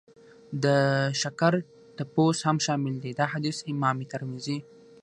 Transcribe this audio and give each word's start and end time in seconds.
د 0.63 0.65
شکر 1.21 1.53
تپوس 1.97 2.37
هم 2.47 2.57
شامل 2.65 2.93
دی. 3.03 3.11
دا 3.19 3.25
حديث 3.33 3.57
امام 3.71 3.97
ترمذي 4.11 4.57